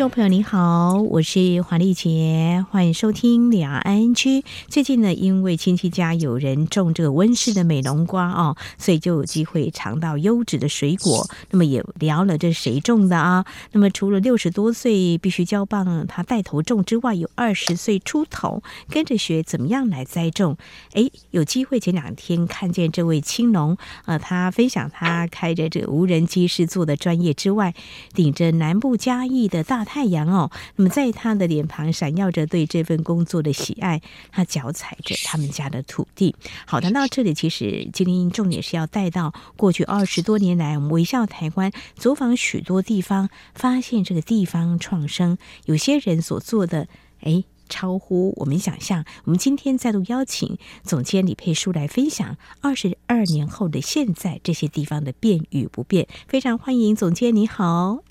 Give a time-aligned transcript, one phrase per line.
[0.00, 4.42] 众朋友你好，我是黄丽杰，欢迎收听两岸 ING。
[4.66, 11.28] 最近呢，因为亲戚家有人种这个温室的美浓瓜哦，所以就有机会尝到优质的水果。
[11.50, 13.44] 那么也聊了这谁种的啊？
[13.72, 20.56] 那么除了六十多岁必须交棒他带头种之外，有二十岁出头跟着学怎么样来栽种。
[20.94, 23.76] 哎，有机会前两天看见这位青农
[24.06, 27.74] 啊，他分享他开着这个无人机试做的专业之外，
[28.14, 29.84] 顶着南部嘉义的大。
[29.92, 36.32] 太阳哦，那么在他的脸庞闪耀着对这份工作的喜爱，他脚踩着他们家的土地。
[36.64, 46.86] 好，谈到这里，其实今天重点是要带到过去二十多年来，我们微笑台湾走访许多地方，发现这个地方创生，有些人所做的，
[47.22, 49.04] 哎，超乎我们想象。
[49.24, 56.06] 我们今天再度邀请总监李佩书来分享二十二年后的现在，这些地方的变与不变。
[56.28, 58.09] 非常欢迎总监，你好。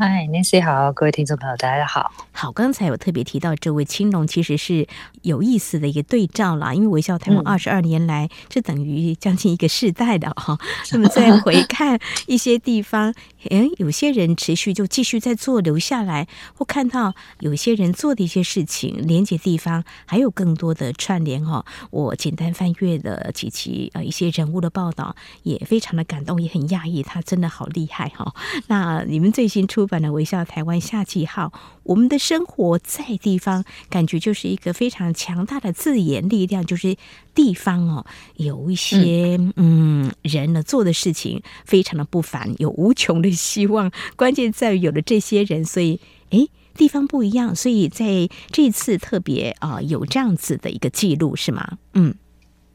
[0.00, 2.12] 嗨，Nancy 好，各位听众朋友，大家好。
[2.30, 4.86] 好，刚才有特别提到这位青龙，其实是
[5.22, 6.72] 有意思的一个对照啦。
[6.72, 10.56] 因为微笑台湾二十二年来，这、嗯、等于将近一个世代的哈。
[10.92, 13.12] 那么再回看一些地方，
[13.44, 21.64] 诶，有些人持续就继续在做，留下来，或看到有些人做的一些事情，连接地方，还有更多的串联哈。
[21.90, 25.14] 我简单翻阅了几期呃一些人物的报道，
[25.44, 28.34] 也非常的感动，也很讶异，他真的好厉害哈。
[28.66, 31.52] 那你们最新出版的《微笑台湾夏季号》，
[31.84, 36.96] 我们的生活在地方，感觉就是一个非常强大的自研力量，就是
[37.38, 43.92] 地方哦，有一些嗯，嗯人呢做的事情非常的不凡，有无穷的希望。
[44.16, 51.78] 关键在于有了这些人，所以哎，地方不一样，所以在这次特别啊、呃、有这样子的一个记录是吗？
[51.94, 52.12] 嗯。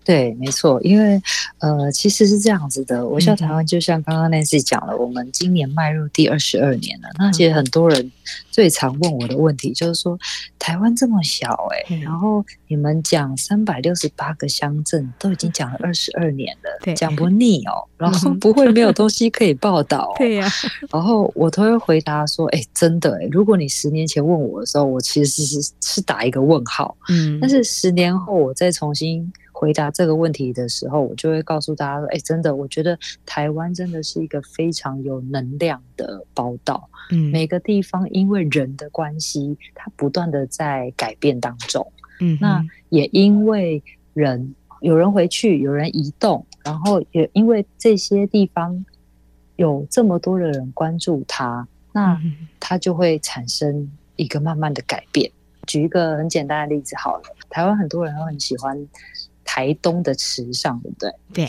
[0.05, 1.21] 对，没错，因为
[1.59, 3.05] 呃，其实是这样子的。
[3.07, 7.07] 我笑台湾就像刚刚 Nancy 讲了，我们今年迈入第二十二年了。
[7.17, 8.11] 那其实很多人
[8.51, 10.17] 最常问我的问题就是说，
[10.59, 17.87] 台湾这么小哎、欸，然后你们讲三百六十八个乡镇，都已经讲了二十二年了，讲不腻哦。
[17.97, 20.15] 然后不会没有东西可以报道、哦。
[20.19, 20.47] 对呀。
[20.91, 26.95] 然后我都会回答说，哎，真的哎，如果你十年前问我的时候，我其实是是是打一个问号。
[27.07, 27.39] 嗯。
[27.39, 29.31] 但是十年后我再重新。
[29.63, 36.89] 回答这个问题的时候，我就会告诉大家说：“哎，真的，我觉得台湾真的是一个非常有能量的宝岛。
[37.11, 41.89] 嗯，每个地方因为人的关系，它不断的在改变当中。
[42.19, 43.81] 嗯，那也因为
[44.13, 48.85] 人有人回去，有人移动，然后也因为这些地方
[49.55, 52.19] 有这么多的人关注它，那
[52.59, 55.31] 它就会产生一个慢慢的改变。
[55.65, 58.77] 举一个很简单的例子好了，台湾很多人都很喜欢。”
[59.53, 61.13] 台东的池上，对不对？
[61.31, 61.47] 对。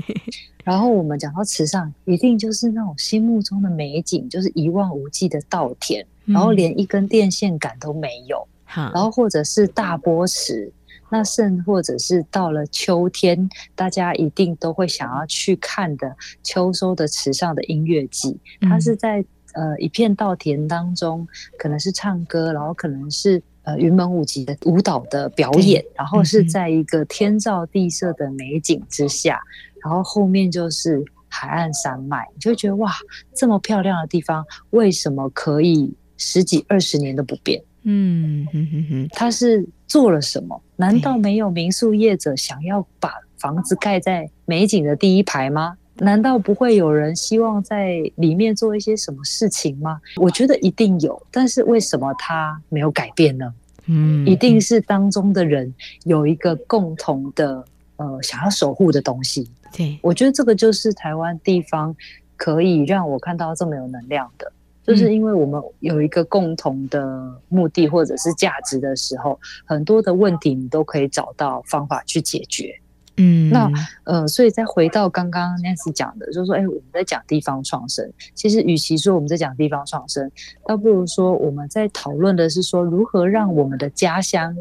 [0.64, 8.46] 然后我们讲到池上，一定就是那种心目中的美景，就是一望无际的稻田，嗯、然后连一根电线杆都没有。
[8.64, 10.70] 好，然后或者是大波池，
[11.08, 18.38] 那甚或者是到了秋天，大家一定都会想要去看的秋收的池上的音乐季。
[18.60, 21.26] 它是在呃一片稻田当中，
[21.58, 23.42] 可能是唱歌，然后可能是。
[23.68, 29.38] 呃，云门舞集的舞蹈的表演，然后是在一个天造地设的美景之下，
[29.84, 32.90] 然后后面就是海岸山脉，你就觉得哇，
[33.34, 37.62] 这么漂亮的地方，为什么可以十几二十年都不变？
[37.82, 40.58] 嗯哼哼哼，他是做了什么？
[40.76, 45.76] 难道没有民宿业者想要把房子盖在美景的第一排吗？
[45.98, 50.00] 难道不会有人希望在里面做一些什么事情吗？
[50.16, 53.52] 我觉得一定有，但是为什么他没有改变呢？
[53.86, 57.64] 嗯，一定是当中的人有一个共同的
[57.96, 59.50] 呃想要守护的东西。
[59.76, 61.94] 对，我觉得这个就是台湾地方
[62.36, 64.52] 可以让我看到这么有能量的，
[64.86, 72.78] 就是因为我们有一个共同的目的或者是价值的时候，很多的问题你都可以找到方法去解决。
[73.18, 73.70] 嗯，那
[74.04, 80.30] 呃，所以再回到刚刚 Nancy 讲的，就是说，哎，我们在讲地方创生，其实与其说我们在讲地方创生，
[80.66, 84.56] 倒不如说我们在讨论的是说，如何让我们的家乡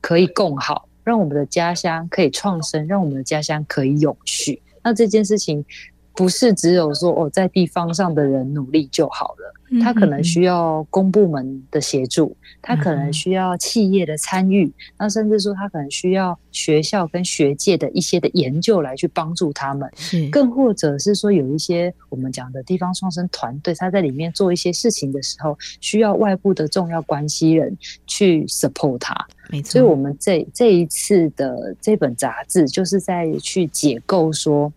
[0.00, 4.60] 可以更好，让我们的家乡可以创生，让我们的家乡可以永续。
[4.82, 5.64] 那这件事情
[6.14, 9.54] 不是只有说哦，在地方上的人努力就好了。
[9.80, 19.90] 他可能需要公部门的协助，他可能需要企业的参与，那甚至说他可能需要学校跟学界的一些的研究来去帮助他们。
[20.30, 27.74] 更或者是说有一些我们讲的地方创生团队，他在里面做一些事情的时候，需要外部的重要关系人
[28.06, 29.26] 去 support 他。
[29.64, 34.70] 所以我们这这一次的这本杂志就是在去解构说。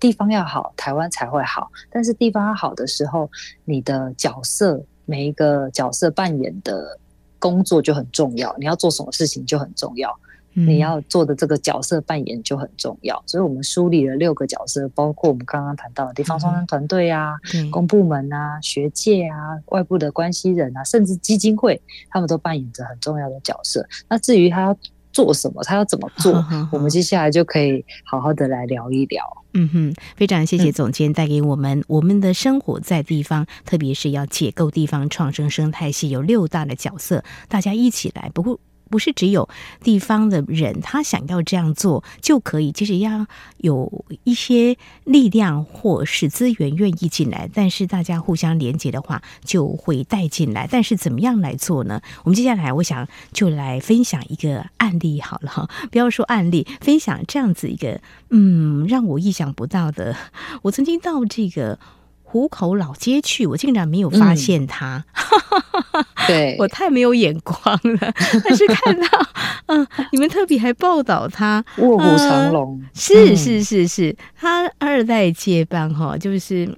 [0.00, 1.70] 地方要好，台湾才会好。
[1.90, 3.30] 但是地方要好的时候，
[3.64, 6.98] 你的角色，每一个角色扮演的
[7.38, 8.56] 工作就很重要。
[8.58, 10.10] 你要做什么事情就很重要，
[10.54, 13.22] 嗯、你要做的这个角色扮演就很重要。
[13.26, 23.86] 所以我们梳理了六个角色，包括我们刚刚谈到的地方创生团队啊、嗯、公部门啊、学界啊、外部的关系人啊，甚至基金会，他们都扮演着很重要的角色。
[24.08, 24.76] 那至于他要
[25.12, 29.24] 做什么，他要怎么做，好好好，我们接下来就可以好好的来聊一聊。
[29.52, 38.60] 嗯哼，非常谢谢总监带给我们，我们的生活在地方，特别是要解构地方创生生态系有六大的角色，大家一起来，不过。
[38.90, 39.48] 不是只有
[39.82, 43.26] 地方的人，他想要这样做就可以，其实要
[43.58, 50.68] 有一些力量或是资源愿意进来，但是大家互相连接的话，就会带进来。
[50.70, 52.02] 但是怎么样来做呢？
[52.24, 58.00] 我们接下来我想就来分享一个案例好了，不要说案例，分享这样子一个
[58.30, 60.16] 嗯，让我意想不到的。
[60.62, 61.78] 我曾经到这个。
[62.30, 65.04] 湖口老街去，我竟然没有发现他。
[65.92, 68.14] 嗯、对， 我太没有眼光了。
[68.44, 69.06] 但是看到，
[69.66, 76.72] 嗯、呃，你们特别还报道他卧虎藏龙、呃，是是是是，他二代接班哈，就是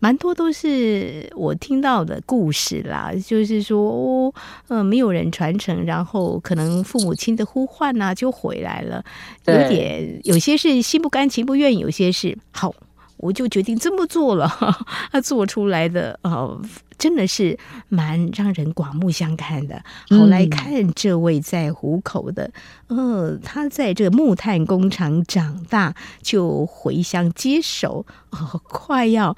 [0.00, 4.34] 蛮多都是我听到的故事啦，就是说，哦，
[4.66, 9.04] 呃，没有人传承，然后可能父母亲的呼唤呐、啊，就回来了，
[9.46, 12.74] 有点有些是心不甘情不愿，有些是好。
[13.18, 14.48] 我就决定这么做了，
[15.10, 16.60] 他做出来的呃，
[16.98, 17.58] 真的是
[17.88, 19.82] 蛮让人刮目相看的。
[20.10, 22.50] 好，来看这位在湖口的，
[22.88, 29.36] 呃，他在这个木炭工厂长大，就回乡接手，哦，快要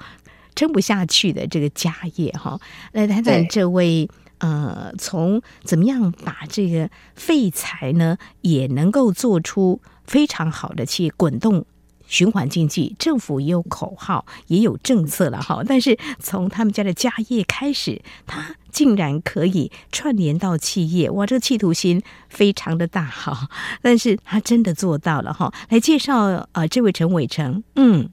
[0.55, 2.59] 撑不下去的这个家业哈。
[2.91, 4.09] 来谈谈这位
[4.39, 11.65] 呃，从怎么样把这个废材呢，也能够做出非常好的企业滚动。
[12.09, 15.61] 循环经济，政府也有口号，也有政策了哈。
[15.65, 23.47] 但是从他们家的家业开始，他竟然可以串联到企业，哇，这个企图心非常的大哈。
[23.81, 25.53] 但是他真的做到了哈。
[25.69, 28.09] 来介绍啊、呃，这位陈伟成，嗯。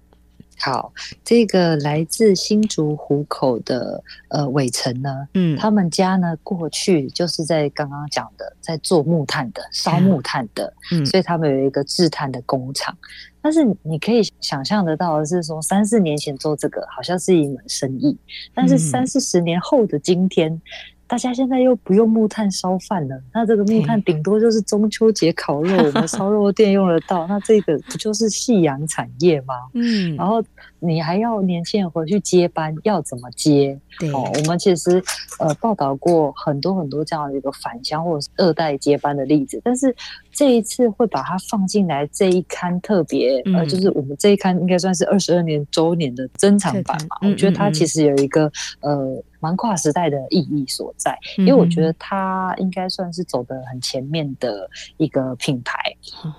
[0.58, 0.92] 好，
[1.24, 12.96] 这个来自新竹湖口的呃伟成呢，嗯，他们家呢过去就是在刚刚讲的，在做木炭的，烧木炭的，嗯，所以他们有一个制炭的工厂。
[13.42, 18.16] 但是你可以想象得到的是说，三四年前做这个好像是一门生意，
[18.54, 20.60] 但是三四十年后的今天。
[21.08, 27.26] 大家现在又不用木炭烧饭了，那这个木炭顶多就是中秋节烤肉，我们烧肉店用得到。
[27.28, 29.54] 那这个不就是夕阳产业吗？
[29.74, 30.42] 嗯，然后
[30.80, 33.78] 你还要年轻人回去接班，要怎么接？
[34.00, 35.02] 对，哦，我们其实
[35.38, 39.94] 呃报道过很多很多这样的一个返乡或者是二代接班的例子，但是
[40.32, 47.28] 这一次会把它放进来这一刊特别，嗯，呃，就是我们这一刊应该算是二十二年周年的珍藏版嘛。
[47.28, 48.50] 我觉得它其实有一个
[48.80, 49.22] 呃。
[49.46, 55.72] 蛮跨时代的意义所在，因为我觉得它应该算是走的很前面的一个品牌，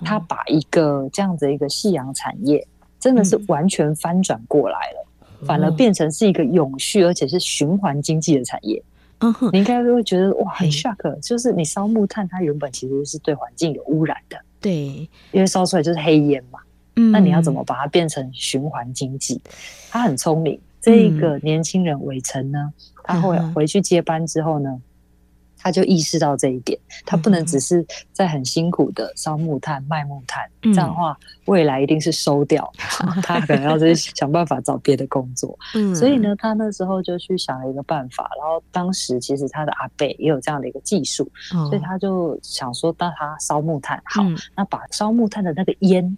[0.03, 2.67] 它把一个这样子一个夕阳产业，
[2.99, 8.83] 真的是完全翻转过来了，反而变成是一个永续而且是循环经济的产业。
[9.19, 14.75] 嗯哼，你应该会觉得哇，很 shock，就是你烧木炭，它原本其实是对环境有污染的，对，
[15.31, 16.59] 因为烧出来就是黑烟嘛。
[16.97, 19.39] 嗯，那你要怎么把它变成循环经济？
[19.89, 20.59] 它很聪明。
[20.87, 22.71] 这一个年轻人伟成呢，
[23.03, 24.79] 他会回去接班之后呢，
[25.57, 32.71] 他就意识到这一点，他不能只是在很辛苦的烧木炭卖木炭，这样的话未来一定是收掉，
[33.21, 35.59] 他可能要再想办法找别的工作。
[35.93, 44.23] 所以呢，他那时候就去想了一个办法，然后当时其实他的阿贝也有这样的一个技术，所以他就想说，当他烧木炭，好，
[44.55, 46.17] 那把烧木炭的那个烟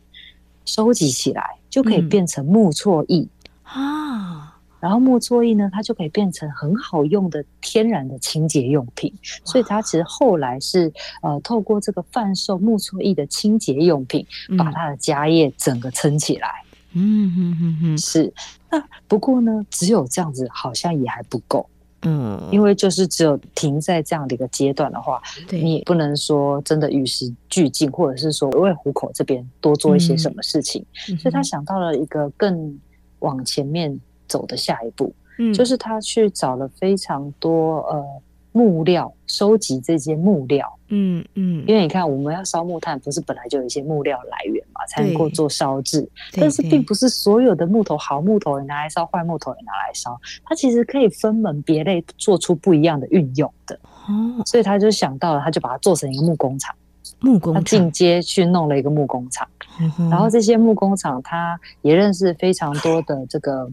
[0.64, 3.28] 收集起来，就可以变成木错意
[3.64, 4.49] 啊。
[4.80, 9.14] 然后木作液呢，它就可以变成很好用的天然的清洁用品。
[9.44, 14.26] 所以它其实后来是呃，透过这个贩售木作液的清洁用品，
[14.58, 16.50] 把它的家业整个撑起来。
[16.94, 18.34] 嗯哼哼哼，是。
[18.70, 21.68] 那不过呢，只有这样子好像也还不够。
[22.04, 30.86] 嗯，因为就是只有停在这样的一个阶段的话，你也不能说真的与时俱进，或者是说为虎口这边多做一些什么事情。
[31.20, 32.80] 所以他想到了一个更。
[33.22, 38.06] 往前面走的下一步，嗯，就是他去找了非常多呃。
[38.52, 46.06] 木料，收集这些木料，嗯嗯，因为你看，我们要烧木炭，不是本来就有一些木料来源嘛，才能够做烧制。
[46.34, 53.80] 但是，并不是所有的木头，好木头也拿来烧，坏木头也拿来烧，它其实可以分门别类，做出不一样的运用的。
[54.08, 56.76] 哦，所以他就想到了，他就把它做成一个木工厂，
[57.20, 59.48] 木工厂，他进阶去弄了一个木工厂。
[59.80, 63.70] 嗯、然后这些木工厂，他也认识非常多的这个。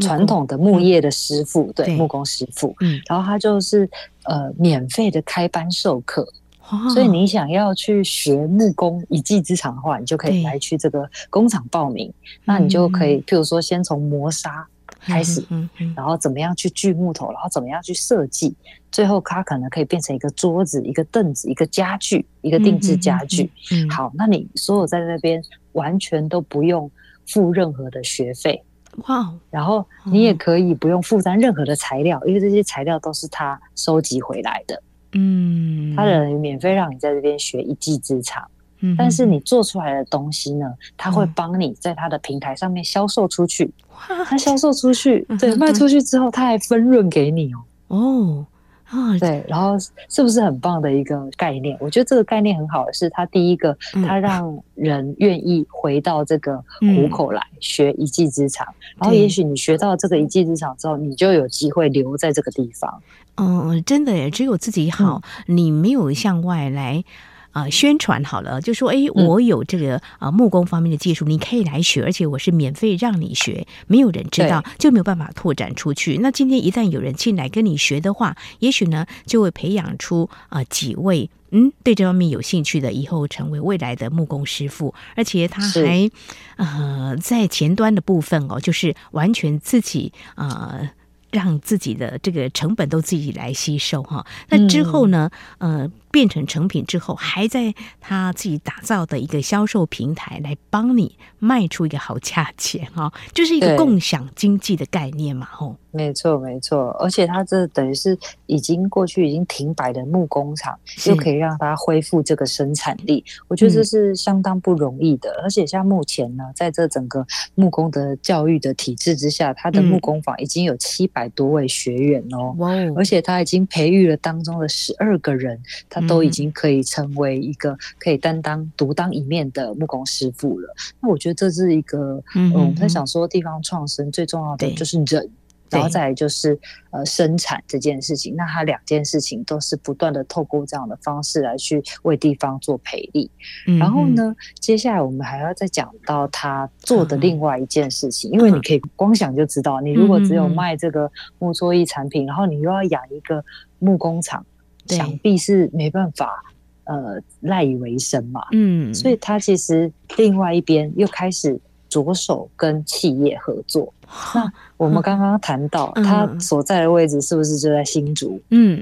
[0.00, 3.88] 传统的木业的师傅，嗯、对，对木工师傅，嗯，然后他就是
[4.24, 6.26] 呃免费的开班授课，
[6.68, 12.12] 哦，所以你想要去学木工一技之长的话，你就可以来去这个工厂报名，
[12.44, 14.66] 那你就可以，譬如说先从磨砂
[15.00, 18.54] 开始，嗯嗯，然后怎么样去锯木头，然后怎么样去设计，
[18.92, 23.50] 最后它可能可以变成一个桌子、一个凳子、一个家具、一个定制家具。
[23.72, 25.42] 嗯，好，那你所有在那边
[25.72, 26.90] 完全都不用
[27.26, 28.62] 付任何的学费。
[29.08, 34.82] 哇，wow, 然后你也可以不用负担任何的材料，嗯、因为这些材料都是他收集回来的。
[35.12, 38.46] 嗯，他人免费让你在这边学一技之长。
[38.80, 40.66] 嗯，但是你做出来的东西呢，
[40.96, 43.70] 他会帮你在他的平台上面销售出去。
[43.90, 47.58] 哇，他销售出去，对，卖出去之后他还分润给你哦。
[47.88, 48.46] 哦。
[48.90, 49.78] 啊，对，然后
[50.08, 51.76] 是不是很棒的一个概念？
[51.80, 58.66] 我觉得这个概念很好的是，它第一个，它让人愿意回到这个虎口来学一技之长，
[58.96, 63.02] 然后也许你学到这个一技之长之后，你就有机会留在这个地方。
[63.36, 67.04] 嗯，真的耶，只有自己好，你没有向外来。
[67.52, 76.18] 啊、呃，宣传好了，就说哎，我有这个啊、呃、木工方面的技术，你可以来学，而且我是免费让你学，没有人知道就没有办法拓展出去。
[76.18, 86.10] 那今天一旦有人进来跟你学的话，也许呢就会培养出啊、呃、几位嗯对这方面有兴趣的，以后成为未来的木工师傅，而且他还
[86.56, 90.76] 呃在前端的部分哦，就是完全自己啊。
[90.78, 90.90] 呃
[91.32, 105.76] 让自己的这个成本都自己来吸收哈，那之后呢，呃，变成成品之后，还在他自己打造的一个销售平台来帮你卖出一个好价钱哈，就是一个共享经济的概念嘛，吼。
[105.92, 115.30] 没错，没错，而且它这等于是已经过去已经停摆的木工厂，又可以让它恢复这个生产力，我觉得这是相当不容易的。
[115.30, 117.26] 嗯、而且像目前呢，在这整个
[117.56, 122.94] 木工的教育的体制之下，它的木工坊已经有七百多位学员哦，哇、嗯！
[122.96, 125.60] 而且他已经培育了当中的十二个人，
[126.00, 130.74] 他都已经可以成为一个可以担当独当一面的木工师傅了。
[131.00, 135.30] 那我觉得这是一个，嗯，我们在想说地方创生最重要的就是人。
[135.72, 136.58] 然后再来就是
[136.90, 143.30] 呃生产这件事情，那它两件事情都是不断的透过这样的方式来去为地方做培力。
[143.68, 153.44] 嗯、然后呢，接下来我们还要再讲到他做的另外一件事情，嗯、因为你可以光想就知道，你如果只有卖这个木作艺产品，嗯、然后你又要养一个
[153.78, 156.42] 木工厂，对想必是没办法
[156.84, 158.42] 呃赖以为生嘛。
[158.52, 161.60] 嗯，所以他其实另外一边又开始。
[161.90, 163.92] 着手跟企业合作。
[164.32, 168.40] 那我们刚刚谈到他所在的位置是不是就在新竹？
[168.50, 168.80] 嗯，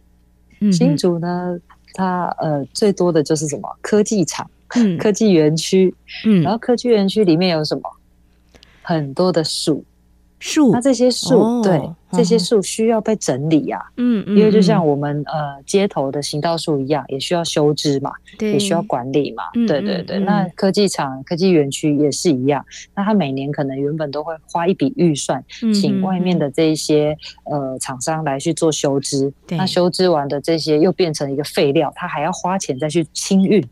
[0.71, 1.59] 新竹呢，
[1.95, 5.95] 它呃最多的就是什么科技厂、嗯、科技园区。
[6.27, 7.83] 嗯，然后科技园区里面有什么？
[8.83, 9.83] 很多的树。
[10.39, 11.81] 树，那这些树，哦、对，
[12.13, 20.19] 这些树需要被整理呀、啊，嗯，因为就像我们呃街头的行道树一样，也需要修枝嘛，对，也需要管理嘛，嗯、对对对。
[20.19, 22.65] 嗯、那科技厂、科技园区也是一样，
[22.95, 33.63] 那他每年可能原本都会花一笔预算，嗯、请外面的这一些呃厂商来去做修枝，那修枝完的这些又变成一个废料，他还要花钱再去清运。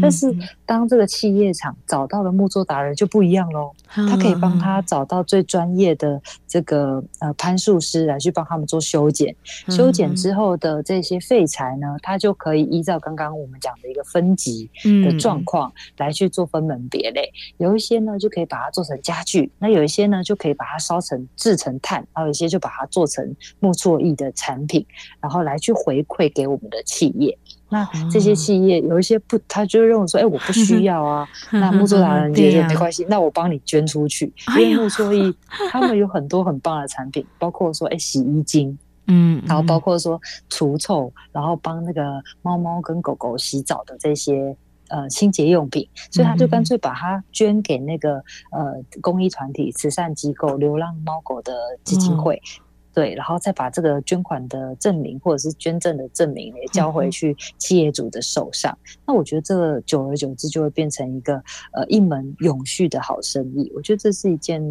[0.00, 9.34] 但是，当这个企业厂找到了木作达人就不一样喽，他可以帮他找到最专业的这个呃攀树师来去帮他们做修剪，
[9.68, 14.70] 修剪之后的这些废材呢，他就可以依照刚刚我们讲的一个分级
[15.04, 24.84] 的状况来去做分门别类，有一些呢就可以把它做成家具，那有一些呢就可以把它烧成制成炭，然后有一些就把它做成木作艺的产品，
[25.20, 27.38] 然后来去回馈给我们的企业。
[27.76, 31.28] 那这些企业有一些不，他就认为说，哎、欸，我不需要啊。
[31.52, 34.32] 那木作达人觉得没关系，那我帮你捐出去。
[34.50, 35.34] 因为木作艺
[35.70, 44.56] 他们有很多很棒的产品，包括说，哎、欸，洗衣精，嗯，然后包括说除臭，然后帮那个猫猫跟狗狗洗澡的这些
[44.88, 48.16] 呃清洁用品，所以他就干脆把它捐给那个
[48.50, 51.52] 呃公益团体、慈善机构、流浪猫狗的
[51.84, 52.40] 基金会。
[52.60, 52.65] 嗯
[52.96, 58.72] 对，然后再把这个捐款的证明或者是捐赠的证明也交回去企业主的手上。
[58.72, 61.34] 嗯、那我觉得这个久而久之就会变成一个
[61.74, 63.70] 呃一门永续的好生意。
[63.76, 64.62] 我觉得这是一件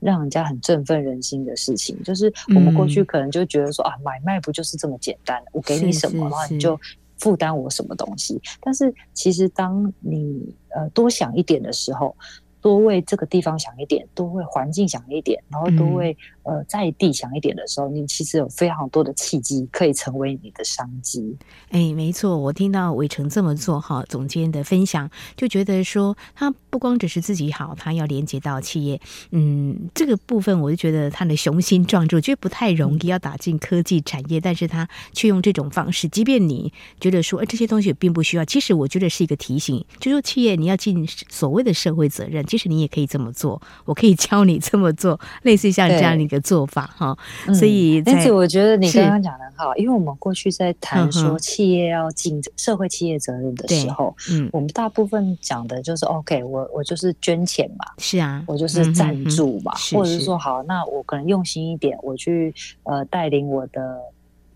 [0.00, 1.98] 让人家很振奋人心的事情。
[2.02, 5.42] 就是我们过去可能就觉得说、嗯、啊，买卖不就是这么简单？
[5.52, 6.78] 我给你什么，然后你就
[7.16, 8.38] 负担我什么东西。
[8.60, 12.14] 但是其实当你呃多想一点的时候。
[12.62, 21.36] 多为这个地方想一点，多为环境想一点，然后多为、嗯、呃在地想一点的时候，你其实有非常多的契机可以成为你的商机。
[21.70, 29.00] 哎，没错，我听到伟成这么做哈，总监的分享就觉得说，他不光只是自己好，他要连接到企业。
[29.30, 42.44] 嗯，这个部分我就觉得他的雄心壮志，我觉得不太容易要打进科技产业，但是他却用这种方式，即便你觉得说，哎，这些东西也并不需要，其实我觉得是一个提醒，就说企业你要尽所谓的社会责任。
[42.46, 47.16] 其实你也可以这么做，我可以教你这么做，类似像这样的一个做法哈。
[47.54, 62.52] 所以，但是我觉得你刚刚讲的很好，因为我们过去在谈说企业要尽社会企业责任的时候，嗯，我们大部分讲的就是 OK，我我就是捐钱嘛，是啊，我就是赞助嘛，或者是说好，那我可能用心一点，我去
[62.84, 63.98] 呃带领我的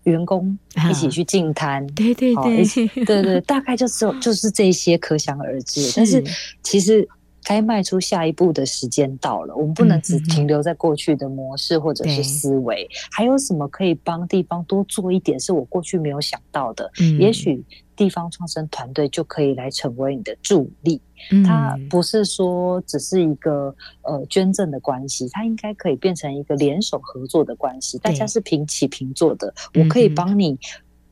[0.03, 0.57] 员工
[0.89, 2.65] 一起去进摊，对对对，
[3.05, 5.93] 对对， 大概就是就是这些，可想而知。
[5.95, 6.23] 但是
[6.63, 7.07] 其实。
[7.47, 16.91] 该迈出下一步的时间到了，我们不能只停留在过去的模式或者是思维，嗯、还有什么可以帮地方多做一点，是我过去没有想到的？
[16.99, 17.63] 嗯、也许
[17.95, 20.99] 地方创生团队就可以来成为你的助力。
[21.31, 29.53] 嗯、它不是说只是一个呃捐赠的关系，它应该可以变成一个联手合作的关系，大家是平起平坐的。
[29.73, 30.59] 我可以帮你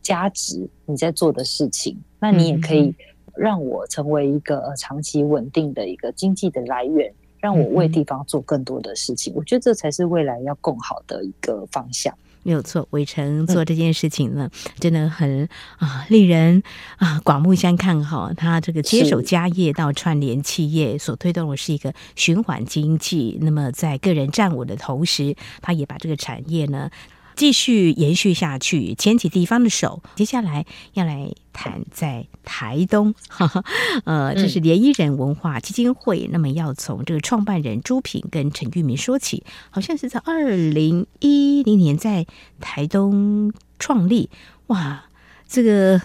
[0.01, 2.93] 加值你在做的事情，那你也可以。
[3.37, 9.33] 让我成为一个长期稳定的一个经济的来源，让我为地方做更多的事情。
[9.33, 12.13] 嗯、我觉得这才是未来要更好的一个方向。
[12.43, 16.61] 没有错，伟成做这件事情呢，嗯、真的很啊，令人
[16.97, 18.31] 啊刮目相看哈。
[18.37, 23.39] 他这个接手家业到串联企业，所推动的是一个循环经济。
[23.41, 26.89] 那么在个人站稳的同时，他也把这个产业呢。
[27.35, 30.01] 继续延续下去，牵起地方的手。
[30.15, 33.13] 接下来要来谈在台东，
[34.05, 36.29] 呃，这是联谊人文化基金会。
[36.31, 42.25] 那么要从这个创办人朱平跟陈玉民说起，好像是在二零一零年在
[42.59, 44.29] 台东创立。
[44.67, 45.05] 哇，
[45.47, 46.01] 这个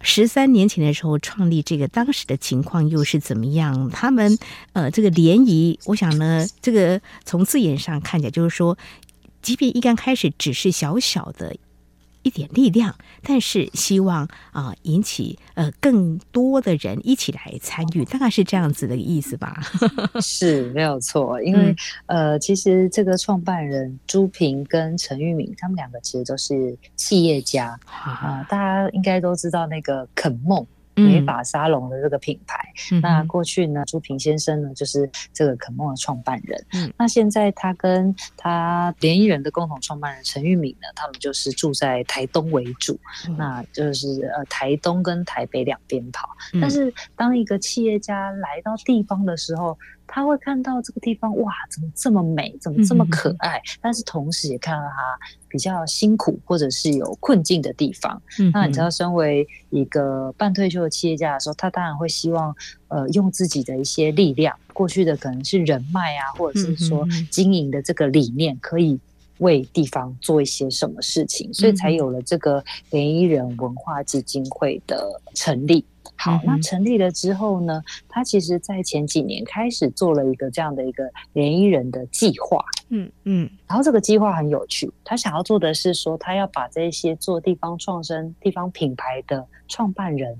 [0.00, 3.90] 十三年前的时候创立这个，当时的情况又是怎么样？
[3.90, 4.38] 他们
[4.72, 8.78] 呃，这个联谊，我想呢，这个从字眼上看起来就是说。
[9.42, 11.56] 即便一刚开始只是小小的
[12.22, 19.58] 一点力量，但是希望啊、呃、引起呃更多的人一起来参与，大概是这样子的意思吧？
[20.20, 21.74] 是没有错，因为、
[22.06, 30.66] 嗯、呃，其实这个创办人朱平跟陈玉敏，他们两个其实都是企业家啊、呃，大家应该都知道那个肯梦。
[31.00, 32.58] 美发沙龙的这个品牌，
[32.92, 36.66] 嗯、那过去呢，朱平先生呢就是这个肯梦的创办人。
[36.72, 46.28] 嗯，那现在他跟他联谊人的共同创办人陈玉敏呢，他们就是住在台东为主，嗯、那就是呃台东跟台北两边跑。
[46.52, 49.78] 嗯、但是当一个企业家来到地方的时候，
[50.12, 53.58] 他会看到这个地方，哇，怎么这么美，怎么这么可爱？
[53.58, 55.16] 嗯、但是同时也看到他
[55.48, 58.20] 比较辛苦或者是有困境的地方。
[58.40, 62.52] 嗯，那你知道，身为一个半退休的企业家的时候，他当然会希望，
[62.88, 68.98] 呃，用自己的一些力量，过去的可能是人脉啊，或者是说经营的这个理念，可以
[69.38, 75.84] 为地方做一些什么事情，所以才有了这个联谊人文化基金会的成立。
[76.16, 90.38] 好，那成立了之后呢，他其实，在前几年开始做了一个这样的一个联谊人的计划，嗯嗯，然后这个计划很有趣，他想要做的是说，他要把这些做地方创生、地方品牌的创办人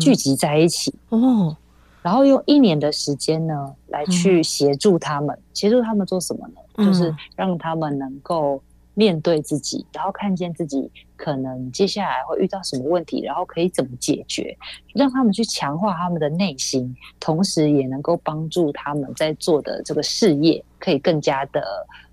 [0.00, 1.56] 聚集在一起，哦，
[2.02, 6.54] 然后用一年的时间呢，来去协助他们，协助他们做什么呢？
[6.84, 8.62] 就是让他们能够。
[8.94, 14.56] 面对自己，然后看见自己可能接下来会遇到什么问题，然后可以怎么解决，
[14.94, 21.60] 让他们去强化他们的内心，同时也能够帮助他们在做的这个事业可以更加的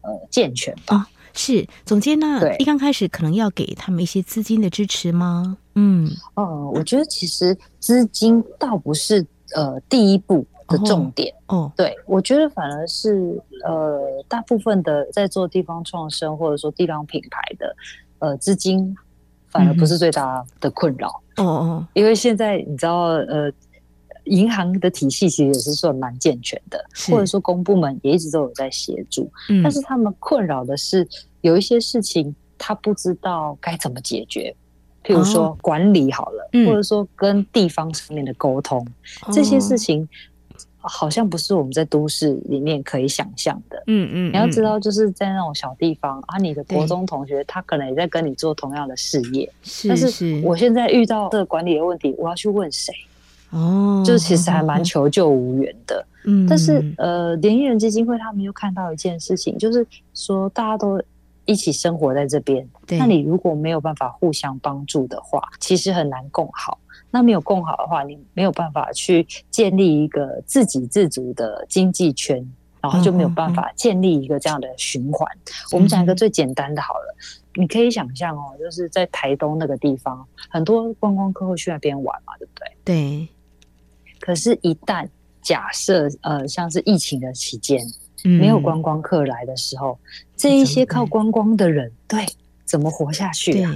[0.01, 0.95] 呃健全吧。
[0.95, 2.39] 哦，是总监呢？
[2.39, 5.57] 对，一刚开始可能要给他们一些资金的支持吗？
[5.75, 10.45] 嗯，呃，我觉得其实资金倒不是呃第一步。
[10.69, 11.71] 的重点哦，oh, oh.
[11.75, 17.75] 对，我觉得反而是呃，大部分的在做地方创生或者说地方品牌的
[18.19, 18.95] 呃资金，
[19.49, 23.51] 反而不是最大的困扰哦哦，因为现在你知道呃，
[24.25, 31.07] 银行的体系其实也是算蛮健全的，或者说公部门也一直都有在协助，嗯、但是他们困扰的是
[31.41, 34.55] 有一些事情他不知道该怎么解决，
[35.03, 38.85] 譬如说管理好了，oh, 或者说跟地方上面的沟通、
[39.27, 40.07] 嗯、这些事情。
[40.81, 43.83] 好像不是我们在都市里面可以想象的。
[43.87, 52.93] 嗯嗯，你要知道，就是在那种小地方啊，你的国中同学他可能也在跟你做同样的事业，是，但是我现在遇到这个管理的问题，我要去问谁？
[53.51, 56.05] 哦，就是其实还蛮求救无援的。
[56.25, 61.01] 嗯，但是呃，联谊人基金会他们又看到一件事情，就是说大家都
[61.45, 66.77] 一起生活在这边，那你如果没有办法互相帮助的话，其实很难共好。
[67.11, 72.37] 那没有共好的话，你没有办法去建立一个自给自足的经济圈，
[72.81, 75.27] 然后就没有办法建立一个这样的循环。
[75.35, 77.15] 嗯、我们讲一个最简单的好了，
[77.55, 82.77] 嗯、你可以想象哦，就是在台东那个地方，很多观光客会去那边玩嘛，对不对？
[82.85, 83.27] 对。
[84.19, 85.07] 可是，一旦
[85.41, 87.81] 假设呃，像是疫情的期间，
[88.23, 92.25] 没有观光客来的时候，嗯、这一些靠观光的人，对，
[92.65, 93.73] 怎么活下去啊？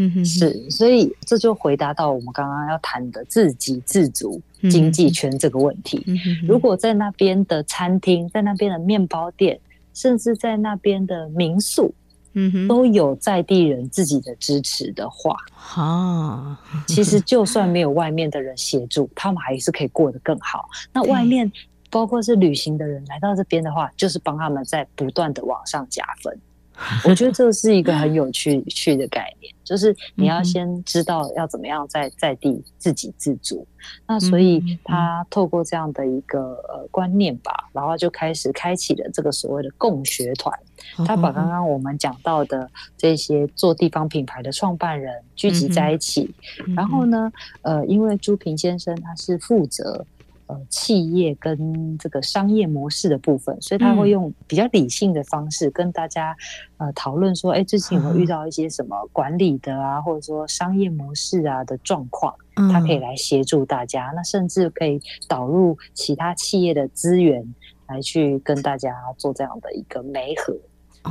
[0.00, 6.02] 嗯哼，是，所以这就回答到我们刚刚要谈的自给自足经济圈这个问题。
[6.06, 9.58] 嗯，如果在那边的餐厅，在那边的面包店，
[9.92, 11.92] 甚至在那边的民宿，
[12.34, 15.36] 嗯哼，都有在地人自己的支持的话，
[15.74, 20.68] 啊，其实就算没有外面的人协助， 他们还是可以过得更好。
[20.92, 21.50] 那外面
[21.90, 26.38] 包括是旅行的人来到这边的话，就是帮他们在不断的往上加分。
[27.04, 33.66] 我觉得这是一个很有趣趣的概念，就是你要先知道要怎么样在在地自给自足。
[34.06, 40.56] 那所以他透过这样的一个呃观念吧，然后就开始开启了这个所谓的共学团。
[41.04, 46.32] 他把刚刚我们讲到的这些做地方品牌的创办人聚集在一起，
[46.76, 50.06] 然后呢，呃，因为朱平先生他是负责。
[50.48, 56.34] 呃，企业跟这个商业模式的部分，所以他会用比较理性的方式跟大家
[56.78, 62.34] 呃讨论说，哎，最近有没有遇到一些什么管理的啊，或者说商业模式啊的状况，
[62.72, 64.10] 他可以来协助大家。
[64.16, 67.54] 那甚至可以导入其他企业的资源
[67.86, 70.56] 来去跟大家做这样的一个媒合。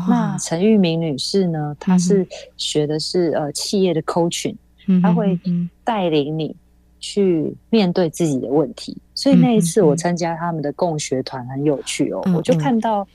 [0.10, 4.56] 那陈玉明女士呢，她是学的是呃企业的 coaching，
[5.04, 5.39] 她会
[5.84, 6.56] 带领你。
[7.00, 13.08] 去面对自己的问题，所以那一次我参加他们的共学团很有趣哦，我就看到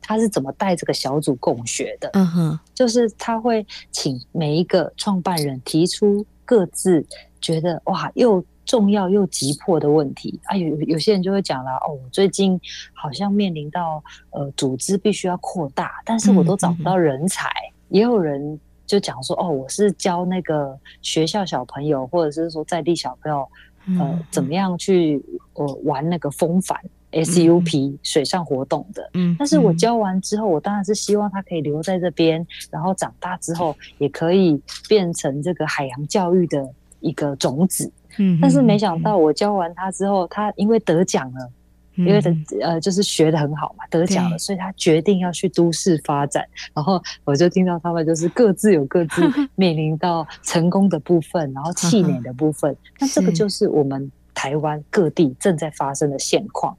[0.00, 2.10] 他是怎么带这个小组共学的。
[2.14, 7.06] 嗯哼，就是他会请每一个创办人提出各自
[7.40, 10.40] 觉得哇又重要又急迫的问题。
[10.44, 12.60] 啊，有有些人就会讲了哦，我最近
[12.92, 18.58] 好像面临到呃组织必须要扩大，但是我都找不到人才，嗯嗯，也有人。
[18.86, 23.48] 就讲说哦，我是教那个学校小朋友，或者是说在地小朋友，
[23.98, 25.22] 呃，怎么样去
[25.54, 26.78] 呃玩那个风帆
[27.12, 29.10] SUP 水上活动的。
[29.14, 36.68] 嗯，但是我教完之后，我当然是希望他可以留在这边，然后长大之后也可以变成这个海洋教育的
[37.00, 37.90] 一个种子。
[38.18, 41.50] 嗯，但是没想到我教完他之后，他因为得奖了。
[41.96, 42.30] 因为他
[42.60, 46.46] 呃，就是学的很好嘛，得奖了，所以他决定要去都市发展。
[46.74, 49.22] 然后我就听到他们就是各自有各自
[49.56, 52.76] 面临到成功的部分，然后气馁的 部分。
[52.98, 56.76] 那这个就是我们台湾各地正在发生的现况。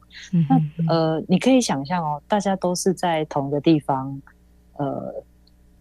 [0.47, 4.21] 那呃，你可以想象哦，大家都是在同一个地方
[4.77, 5.13] 呃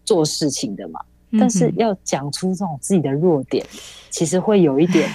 [0.03, 0.99] 做事情的嘛，
[1.39, 3.65] 但是要讲出这种自己的弱点，
[4.09, 5.09] 其实会有一点。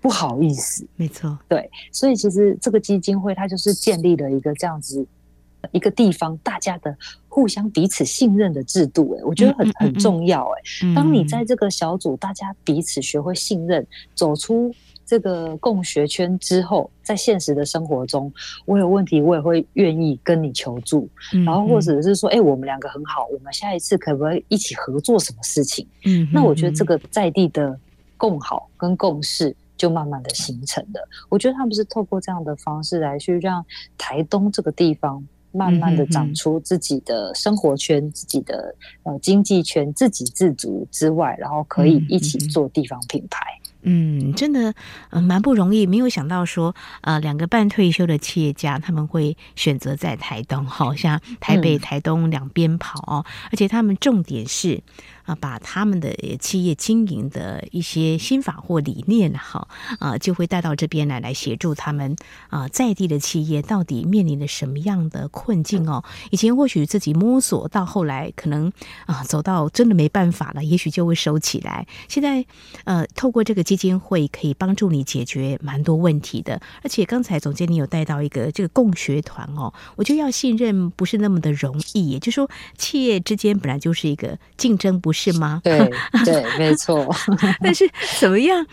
[0.00, 5.04] 不好意思，没错，对，所以其实这个基金会它就是建立了一个这样子
[5.72, 6.96] 一个地方，大家的
[7.28, 14.72] 互相彼此信任的制度，哎，我觉得很很重要，哎，当你在这个小组，大家彼此学会信任，走出
[15.04, 18.32] 这个共学圈之后，在现实的生活中，
[18.64, 21.08] 我有问题，我也会愿意跟你求助，
[21.44, 25.84] 然后或者是说，哎，我们两个很好，我们下一次可不可以一起合作什么事情？
[26.04, 27.76] 嗯，那我觉得这个在地的
[28.16, 29.54] 共好跟共识。
[29.76, 33.64] 就慢慢的形成的，我觉得他们是透过这样的方式来去让
[33.98, 43.40] 台东这个地方慢慢的长出自己的生活圈、嗯、自己的呃经济圈、自给自足之外，然后可以一起做地方品牌。
[43.88, 44.74] 嗯，真的，
[45.10, 45.86] 呃，蛮不容易。
[45.86, 54.82] 没有想到说，呃，两个半退休的企业家他们会选择在台东，好像台北、台东两边跑哦，而且他们重点是。
[55.26, 59.66] 啊，把他们的企业经营的一些心法或理念，哈，
[59.98, 62.14] 啊，就会带到这边来，来协助他们
[62.48, 66.04] 啊，在地的企业到底面临着什么样的困境哦？
[66.30, 68.72] 以前或许自己摸索，到后来可能
[69.06, 71.88] 啊，走到真的没办法了，也许就会收起来。
[72.06, 72.46] 现在，
[72.84, 76.62] 呃，透过这个基金会，可以帮助你解决蛮多问题的。
[76.84, 85.15] 而且刚才总监你有带到一个这个共学团哦，我觉得要信任不是那么的容易，也就是说，企业之间本来就是一个竞争不。
[85.16, 85.60] 是吗？
[85.64, 85.78] 对
[86.24, 87.08] 对，没错。
[87.60, 87.88] 但是
[88.20, 88.64] 怎么样？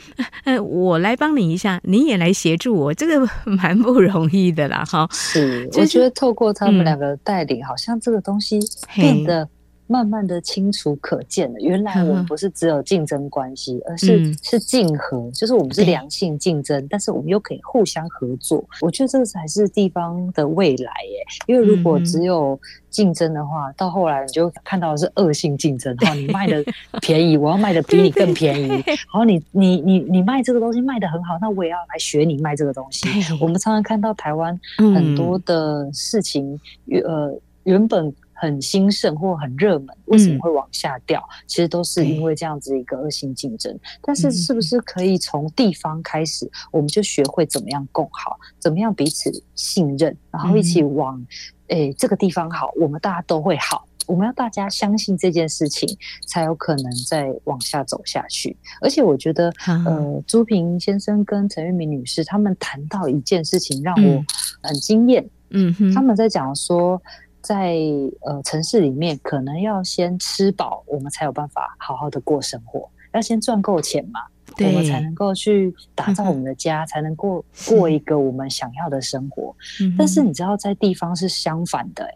[0.43, 5.07] 呃，我来帮你一下，你也来协助我，这个蛮不容易的啦，哈。
[5.11, 8.59] 是，我觉得透过他们两个带领，嗯、好像这个东西
[8.93, 9.47] 变得。
[9.87, 18.63] 慢慢的清楚可见了，原来我们不是只有竞争关系，而是、嗯、是竞合，就是我们是良性竞争，但是我们又可以互相合作。
[18.81, 21.25] 我觉得这个才是地方的未来耶。
[21.47, 26.63] 因为如果只有竞争的话，到后来你就看到的是恶性竞争，然后你卖的
[27.01, 33.07] 便宜，我要卖的比你更便宜，然后你你你你卖这个东西卖的很好，那我也要来学你卖这个东西。
[33.41, 36.59] 我们常常看到台湾很多的事情，
[37.05, 38.13] 呃，原本。
[38.43, 41.21] 很兴盛或很热门，为什么会往下掉？
[41.21, 43.73] 嗯、其实都是因为这样子一个恶性竞争。
[44.01, 51.25] 但是，是不是可以从地方开始，我们就学会怎么样共好，怎么样彼此信任，然后一起往
[51.67, 53.87] 诶、这个地方好，我们大家都会好。
[54.07, 55.87] 我们要大家相信这件事情，
[56.27, 58.57] 才有可能再往下走下去。
[58.81, 64.21] 而且，我觉得，嗯、呃，朱平先生跟陈玉明女士他们谈到一件事情，让我
[64.61, 65.25] 很惊艳。
[65.51, 67.01] 嗯哼，他们在讲说。
[67.43, 67.75] 在
[68.21, 72.89] 呃城市里面，可能要先吃饱，我们才有办法好好的过生活。
[73.13, 74.21] 要先赚够钱嘛，
[74.57, 79.53] 我们才能够去打造我们的家，嗯、才能够过一个我们想要的生活。
[79.97, 82.09] 但是你知道，在地方是相反的、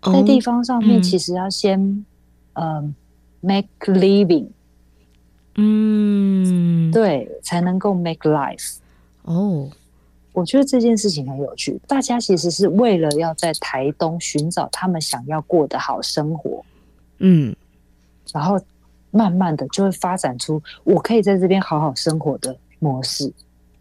[0.00, 1.78] 在地方上面，其实要先、
[2.54, 2.94] 嗯、呃
[3.40, 4.46] make living，
[5.56, 8.76] 嗯，对，才能够 make life。
[9.24, 9.68] 哦。
[10.32, 16.64] 我觉得这件事情很有趣，大家其实是为了要在台东寻找他们想要过的好生活，
[17.18, 17.54] 嗯，
[18.32, 18.58] 然后
[19.10, 23.32] 慢慢的就会发展出我可以在这边好好生活的模式，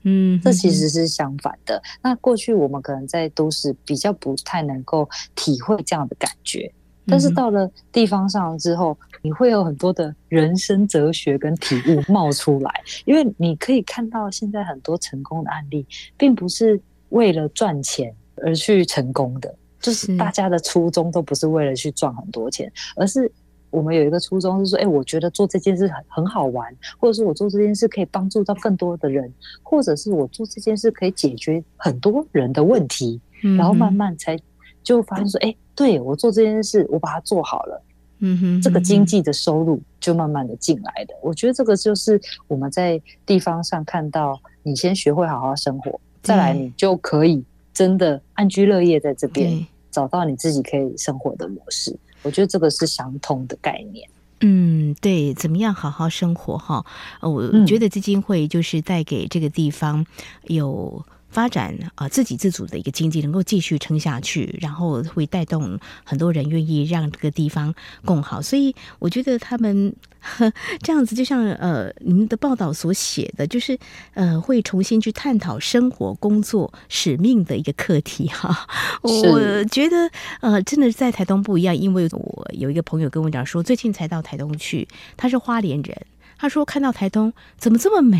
[0.04, 1.82] 嗯，这其实是相反的。
[2.02, 6.72] 那过去我们可能在都市比较不太能够体会这样的感觉。
[7.08, 12.72] 但是到了地方上之后，你会有很多的人生哲学跟体悟冒出来，
[13.06, 15.86] 因为你可以看到现在很多成功的案例，
[16.16, 23.30] 并不是为了赚钱而去成功的，就是大家的初衷都不是为了去赚很多钱，而是
[23.72, 29.34] 我们有一个初衷是说，哎，我觉得做这件事很很好玩，或者是我做这件事可以帮助到更多的人，
[29.64, 33.20] 或者是我做这件事可以解决很多人的问题，
[33.58, 34.38] 然后慢慢才
[34.84, 35.56] 就发现说，哎。
[35.82, 37.82] 对，我做这件事，我把它做好了，
[38.20, 41.16] 嗯哼，这个经济的收入就慢慢的进来的。
[41.24, 51.98] 我觉得这个就是我们在地方上看到，你先学会好好生活，再来你就可以真的安居乐业在这边，找到你自己可以生活的模式。
[52.22, 54.08] 我觉得这个是相通的概念。
[54.42, 56.86] 嗯，对，怎么样好好生活哈？
[57.22, 60.06] 我觉得基金会就是带给这个地方
[60.44, 61.04] 有。
[61.32, 67.74] 发展啊，自给自足的一个经济能够继续撑下去，然后会带动很多人愿意让这个地方
[68.06, 68.42] 更好。
[68.42, 73.80] 所以我觉得他们呵这样子，就像呃您的报道所写的，就是
[74.14, 78.68] 呃会重新去探讨生活、工作、使命的一个课题哈。
[79.02, 86.06] 我觉得呃真的在台东不一样，因为我有一个朋友跟我讲说，最近才到台东去，他是花莲人。
[86.42, 88.20] 他说：“看到台东怎么这么美？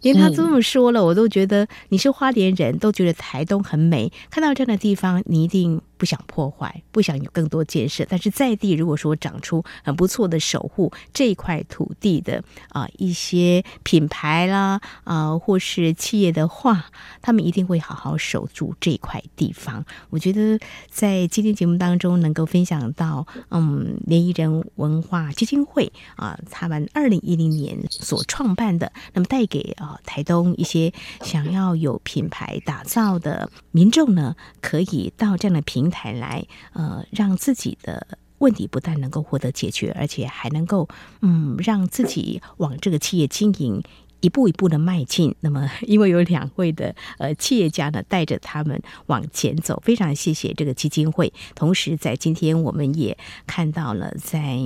[0.00, 4.10] 连他这么说了，我都觉得你是花莲人，都觉得台东很美。
[4.30, 16.84] 看到这样的地方，你一定。”不想破坏，不想有更多建设，但是在地如果说长出很不错的守护这一块土地的啊、一些品牌啦啊、或是企业的话，
[17.22, 19.82] 他们一定会好好守住这块地方。
[20.10, 35.64] 我觉得在今天节目当中能够分享到，嗯，连谊人文化基金会啊、他们二零一零年所创办的，那么带给啊、台东一些想要有品牌打造的民众呢，可以到这样的。
[35.64, 40.88] 平台来，呃，让自己的问题不但能够获得解决，而且还能够，
[41.22, 43.82] 嗯，让自己往这个企业经营
[44.20, 45.34] 一步一步的迈进。
[45.40, 51.32] 那么，因为有两位的呃企业家呢带着他们往前走，非常谢谢这个基金会。
[51.54, 54.58] 同时，在今天我们也看到了在。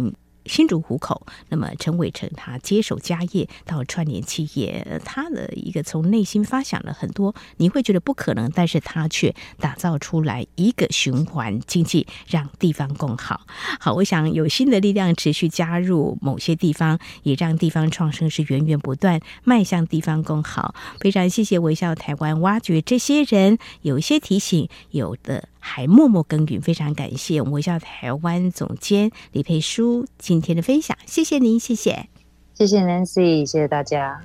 [0.48, 13.42] 新竹湖口，那么陈伟成他接手家业到串联企业，他的一个从内心发想了很多，你会觉得不可能，但是他却打造出来一个循环经济，让地方更好。
[13.78, 20.74] 好，我想有新的力量持续加入某些地方，也让地方创生是源源不断迈向地方更好。
[21.00, 25.48] 非常谢谢微笑台湾挖掘这些人，有一些提醒，有的。
[25.68, 32.06] 还默默耕耘，非常感谢我们微笑台湾总监李佩书今天的分享，谢谢您，谢谢，
[32.54, 34.18] 谢谢 Nancy，谢谢大家。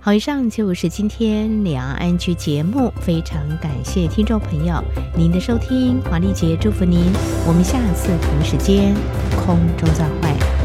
[0.00, 4.82] 好，以上就是今天两岸 ING 节目，非常感谢听众朋友
[5.16, 7.12] 您的收听，华丽姐祝福您，
[7.46, 8.92] 我们下次同时间
[9.36, 10.61] 空中再会。